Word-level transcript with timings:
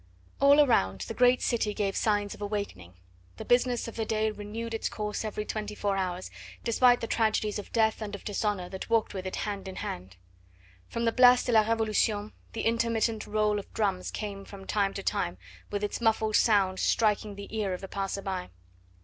All 0.39 0.59
around 0.59 1.01
the 1.01 1.13
great 1.13 1.43
city 1.43 1.75
gave 1.75 1.95
signs 1.95 2.33
of 2.33 2.41
awakening; 2.41 2.95
the 3.37 3.45
business 3.45 3.87
of 3.87 3.95
the 3.97 4.03
day 4.03 4.31
renewed 4.31 4.73
its 4.73 4.89
course 4.89 5.23
every 5.23 5.45
twenty 5.45 5.75
four 5.75 5.95
hours, 5.95 6.31
despite 6.63 7.01
the 7.01 7.05
tragedies 7.05 7.59
of 7.59 7.71
death 7.71 8.01
and 8.01 8.15
of 8.15 8.23
dishonour 8.23 8.67
that 8.69 8.89
walked 8.89 9.13
with 9.13 9.27
it 9.27 9.35
hand 9.35 9.67
in 9.67 9.75
hand. 9.75 10.15
From 10.87 11.05
the 11.05 11.11
Place 11.11 11.43
de 11.43 11.51
La 11.51 11.61
Revolution 11.69 12.33
the 12.53 12.61
intermittent 12.61 13.27
roll 13.27 13.59
of 13.59 13.71
drums 13.75 14.09
came 14.09 14.43
from 14.43 14.65
time 14.65 14.95
to 14.95 15.03
time 15.03 15.37
with 15.69 15.83
its 15.83 16.01
muffled 16.01 16.35
sound 16.35 16.79
striking 16.79 17.35
the 17.35 17.55
ear 17.55 17.71
of 17.75 17.81
the 17.81 17.87
passer 17.87 18.23
by. 18.23 18.49